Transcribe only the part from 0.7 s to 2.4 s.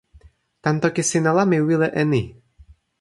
toki sina la, mi wile e ni: